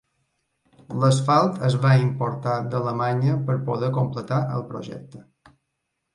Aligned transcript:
L"asfalt 0.95 1.59
es 1.67 1.75
va 1.83 1.91
importar 2.05 2.57
d"Alemanya 2.73 3.37
per 3.51 3.59
poder 3.69 3.93
completar 4.01 4.43
el 4.57 4.67
projecte. 4.75 5.25